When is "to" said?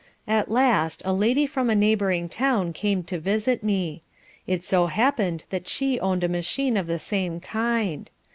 3.03-3.19